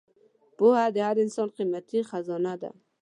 [0.57, 2.71] پوهه د هر انسان قیمتي خزانه ده.